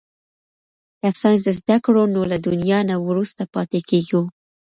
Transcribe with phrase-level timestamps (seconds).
[0.99, 4.21] که ساینس زده کړو نو له دنیا نه وروسته پاتې کیږو.